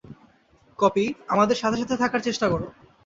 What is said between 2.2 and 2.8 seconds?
চেষ্টা করো।